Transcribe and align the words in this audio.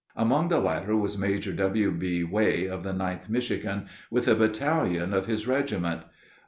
Among 0.15 0.47
the 0.47 0.57
latter 0.59 0.95
was 0.95 1.15
Major 1.15 1.53
W.B. 1.53 2.23
Way, 2.23 2.65
of 2.65 2.81
the 2.81 2.91
9th 2.91 3.29
Michigan, 3.29 3.85
with 4.09 4.27
a 4.27 4.33
battalion 4.33 5.13
of 5.13 5.27
his 5.27 5.45
regiment. 5.45 6.01